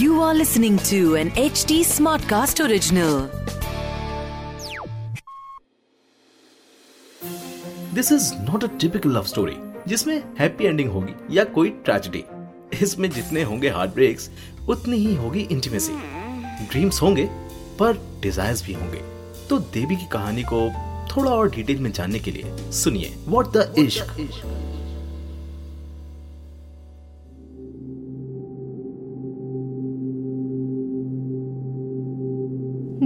[0.00, 3.16] You are listening to an HD Smartcast original.
[7.94, 9.56] This is not a typical love story
[9.88, 12.24] जिसमें happy ending होगी या कोई tragedy
[12.82, 14.30] इसमें जितने होंगे हार्ट ब्रेक्स
[14.68, 15.92] उतनी ही होगी इंटीमेसी
[16.70, 17.24] ड्रीम्स होंगे,
[17.80, 19.00] पर डिजायर्स भी होंगे.
[19.48, 20.60] तो देवी की कहानी को
[21.16, 24.16] थोड़ा और डिटेल में जानने के लिए सुनिए व्हाट द इश्क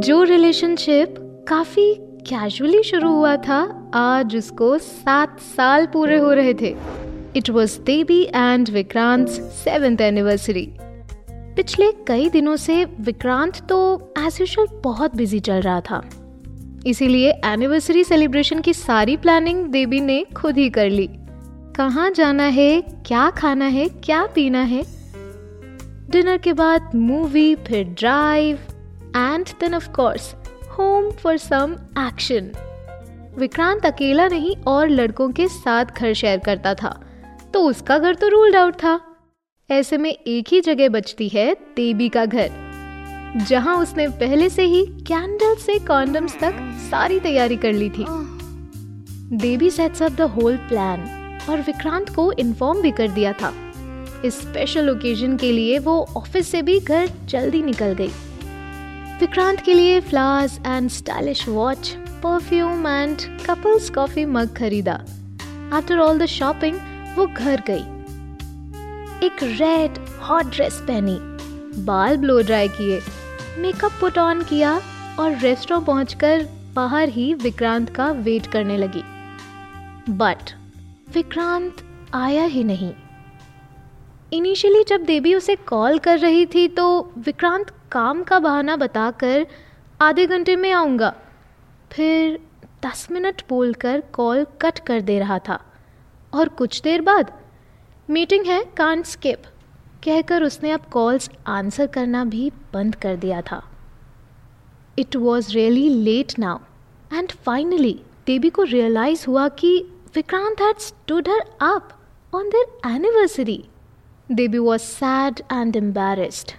[0.00, 1.14] जो रिलेशनशिप
[1.48, 1.94] काफ़ी
[2.28, 3.60] कैजुअली शुरू हुआ था
[3.94, 6.74] आज उसको सात साल पूरे हो रहे थे।
[7.36, 10.66] It was Devi and Vikrant seventh anniversary
[11.30, 13.78] पिछले कई दिनों से विक्रांत तो
[14.18, 16.02] एज यूजल बहुत बिज़ी चल रहा था।
[16.86, 21.08] इसीलिए एनिवर्सरी सेलिब्रेशन की सारी प्लानिंग देवी ने खुद ही कर ली।
[21.76, 24.82] कहाँ जाना है, क्या खाना है, क्या पीना है?
[26.10, 28.56] डिनर के बाद मूवी फिर drive
[29.16, 30.34] and then of course
[30.78, 32.50] home for some action
[33.38, 37.00] Vikrant अकेला नहीं, और लड़कों के साथ घर शेयर करता था।
[37.54, 39.00] तो उसका घर तो रूल्ड आउट था।
[39.70, 42.67] ऐसे में एक ही जगह बचती है देवी का घर।
[43.36, 46.54] जहाँ उसने पहले से ही कैंडल से कॉन्डम्स तक
[46.90, 48.04] सारी तैयारी कर ली थी।
[49.36, 51.00] Devi sets up the whole plan
[51.50, 53.52] और विक्रांत को इन्फॉर्म भी कर दिया था।
[54.24, 58.10] इस स्पेशल ओकेजन के लिए वो ऑफ़िस से भी घर जल्दी निकल गई।
[59.20, 61.88] विक्रांत के लिए flowers and stylish watch
[62.24, 64.92] perfume and couples coffee mug खरीदा।
[65.72, 66.78] आफ्टर ऑल द शॉपिंग
[67.16, 67.84] वो घर गई।
[69.26, 71.18] एक रेड हॉट ड्रेस पहनी,
[71.84, 73.00] बाल ब्लो ड्राई किए।
[73.58, 74.72] मेकअप पुट ऑन किया
[75.20, 76.44] और रेस्टोरेंट पहुंचकर
[76.74, 79.02] बाहर ही विक्रांत का वेट करने लगी।
[80.12, 80.50] बट
[81.14, 81.76] विक्रांत
[82.14, 82.92] आया ही नहीं।
[84.32, 89.46] इनिशियली जब देवी उसे कॉल कर रही थी तो विक्रांत काम का बहाना बताकर
[90.00, 91.14] आधे घंटे में आऊँगा।
[91.92, 92.38] फिर
[92.86, 95.60] दस मिनट बोलकर कॉल कट कर दे रहा था।
[96.32, 97.32] और कुछ देर बाद
[98.10, 99.42] मीटिंग है कांट स्किप
[100.02, 103.62] कहकर उसने अब कॉल्स आंसर करना भी बंद कर दिया था।
[104.98, 106.58] It was really late now
[107.12, 109.78] and finally Devi को रियलाइज़ हुआ कि
[110.14, 111.88] Vikrant had stood her up
[112.32, 113.62] on their anniversary
[114.30, 116.52] Devi was sad and embarrassed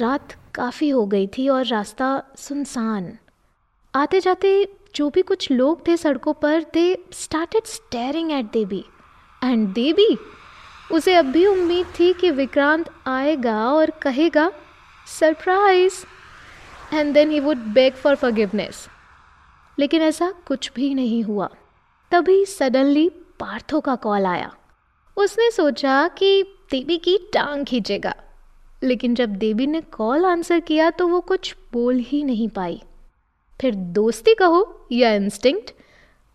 [0.00, 3.12] रात काफ़ी हो गई थी और रास्ता सुनसान।
[3.94, 4.50] आते जाते
[4.94, 8.84] जो भी कुछ लोग थे सड़कों पर they started staring at Devi.
[9.42, 10.16] And Devi
[10.94, 14.52] उसे अब भी उम्मीद थी कि विक्रांत आएगा और कहेगा
[15.06, 16.04] surprise
[16.94, 18.88] and then he would beg for forgiveness
[19.78, 21.48] लेकिन ऐसा कुछ भी नहीं हुआ।
[22.10, 23.08] तभी सडनली
[23.40, 24.54] पार्थो का कॉल आया।
[25.16, 28.14] उसने सोचा कि देवी की टांग खींचेगा।
[28.82, 32.82] लेकिन जब देवी ने कॉल आंसर किया तो वो कुछ बोल ही नहीं पाई।
[33.60, 35.70] फिर दोस्ती कहो या इंस्टिंक्ट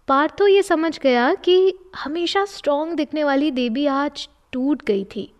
[0.07, 5.31] पार्थो ये समझ गया कि हमेशा स्ट्रॉन्ग दिखने वाली देवी आज टूट गई थी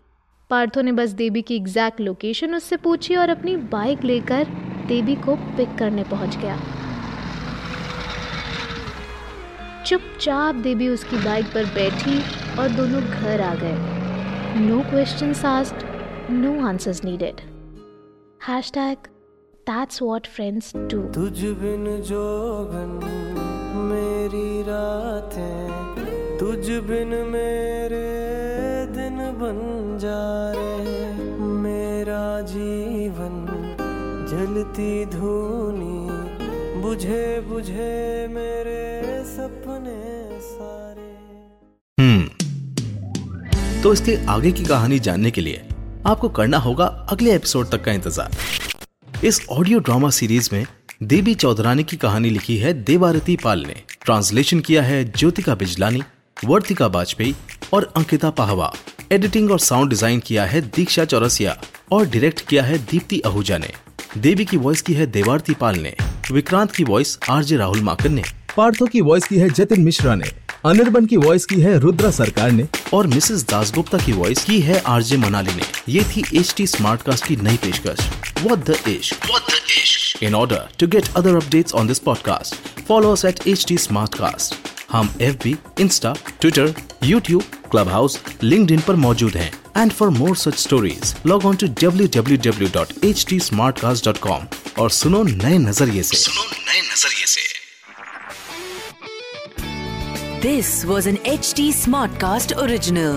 [0.50, 4.44] पार्थो ने बस देवी की एग्जैक्ट लोकेशन उससे पूछी और अपनी बाइक लेकर
[4.86, 6.58] देवी को पिक करने पहुँच गया
[9.86, 12.20] चुपचाप देवी उसकी बाइक पर बैठी
[12.58, 15.90] और दोनों घर आ गए no question asked
[16.30, 17.42] no answers needed.
[18.40, 18.98] Hashtag,
[19.66, 21.00] that's what friends do.
[21.14, 22.92] तुझ बिन जोगन
[23.88, 27.19] मेरी रातें, तुझ बिन
[32.80, 33.34] जीवन
[34.30, 35.96] जलती धूनी,
[36.82, 39.96] बुझे बुझे मेरे सपने
[40.42, 41.08] सारे।
[41.98, 45.62] हम्म। तो इसके आगे की कहानी जानने के लिए
[46.06, 50.64] आपको करना होगा अगले एपिसोड तक का इंतज़ार। इस ऑडियो ड्रामा सीरीज़ में
[51.02, 56.02] देवी चौधरानी की कहानी लिखी है देवारती पाल ने। ट्रांसलेशन किया है ज्योतिका बिजलानी,
[56.44, 57.34] वर्तिका वाजपेयी
[57.74, 58.72] और अंकिता पाहवा।
[59.12, 61.56] एडिटिंग और साउंड डिज़ाइन किया है दीक्षा चौरसिया
[61.92, 63.70] और डायरेक्ट किया है दीप्ति आहूजा ने।
[64.18, 65.94] देवी की वॉइस की है देवारती पाल ने।
[66.32, 68.22] विक्रांत की वॉइस आरजे राहुल माकन ने।
[68.56, 70.30] पार्थो की वॉइस की है जतिन मिश्रा ने।
[70.64, 74.80] अनिर्बन की वॉइस की है रुद्रा सरकार ने। और मिसेस दासगुप्ता की वॉइस की है
[74.86, 78.08] आरजे मनाली ने। ये थी एच टी स्मार्ट कास्ट की नई पेशकश।
[78.44, 79.12] What the Ish.
[79.28, 79.94] What the Ish.
[80.22, 84.69] In order to get other updates on this podcast, follow us at HT Smartcast.
[84.92, 85.44] हम FB,
[85.84, 86.10] Insta,
[86.40, 86.66] Twitter,
[87.10, 87.44] YouTube,
[87.74, 89.50] Clubhouse, LinkedIn पर मौजूद हैं
[89.82, 94.40] And for more such stories, log on to www.htsmartcast.com
[94.82, 97.40] और सुनो नए नज़रिए से सुनो नए नज़रिए से
[100.42, 103.16] This was an HT Smartcast original.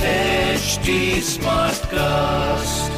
[0.00, 2.89] HD Smartcast.